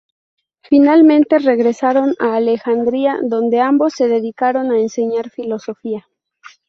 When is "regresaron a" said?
1.37-2.35